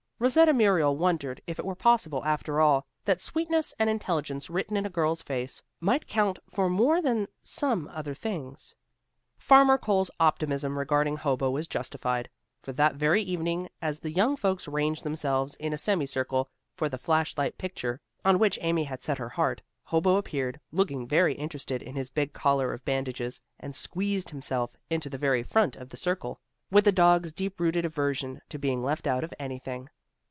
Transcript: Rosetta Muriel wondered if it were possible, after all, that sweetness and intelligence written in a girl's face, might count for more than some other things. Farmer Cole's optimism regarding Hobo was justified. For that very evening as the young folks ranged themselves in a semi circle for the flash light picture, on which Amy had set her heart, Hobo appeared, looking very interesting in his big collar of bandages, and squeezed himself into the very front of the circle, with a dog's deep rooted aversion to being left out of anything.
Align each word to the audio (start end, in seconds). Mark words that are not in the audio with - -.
Rosetta 0.23 0.53
Muriel 0.53 0.95
wondered 0.97 1.41
if 1.47 1.57
it 1.57 1.65
were 1.65 1.73
possible, 1.73 2.23
after 2.25 2.61
all, 2.61 2.85
that 3.05 3.19
sweetness 3.19 3.73
and 3.79 3.89
intelligence 3.89 4.51
written 4.51 4.77
in 4.77 4.85
a 4.85 4.87
girl's 4.89 5.23
face, 5.23 5.63
might 5.79 6.05
count 6.05 6.37
for 6.47 6.69
more 6.69 7.01
than 7.01 7.27
some 7.41 7.87
other 7.91 8.13
things. 8.13 8.75
Farmer 9.39 9.79
Cole's 9.79 10.11
optimism 10.19 10.77
regarding 10.77 11.17
Hobo 11.17 11.49
was 11.49 11.67
justified. 11.67 12.29
For 12.61 12.71
that 12.71 12.97
very 12.97 13.23
evening 13.23 13.67
as 13.81 13.97
the 13.97 14.11
young 14.11 14.35
folks 14.37 14.67
ranged 14.67 15.03
themselves 15.03 15.55
in 15.55 15.73
a 15.73 15.77
semi 15.79 16.05
circle 16.05 16.47
for 16.75 16.87
the 16.87 16.99
flash 16.99 17.35
light 17.35 17.57
picture, 17.57 17.99
on 18.23 18.37
which 18.37 18.59
Amy 18.61 18.83
had 18.83 19.01
set 19.01 19.17
her 19.17 19.29
heart, 19.29 19.63
Hobo 19.85 20.17
appeared, 20.17 20.59
looking 20.71 21.07
very 21.07 21.33
interesting 21.33 21.81
in 21.81 21.95
his 21.95 22.11
big 22.11 22.31
collar 22.31 22.73
of 22.73 22.85
bandages, 22.85 23.41
and 23.59 23.75
squeezed 23.75 24.29
himself 24.29 24.69
into 24.87 25.09
the 25.09 25.17
very 25.17 25.41
front 25.41 25.75
of 25.77 25.89
the 25.89 25.97
circle, 25.97 26.39
with 26.69 26.85
a 26.85 26.91
dog's 26.91 27.31
deep 27.31 27.59
rooted 27.59 27.85
aversion 27.85 28.39
to 28.49 28.59
being 28.59 28.83
left 28.83 29.07
out 29.07 29.23
of 29.23 29.33
anything. 29.39 29.89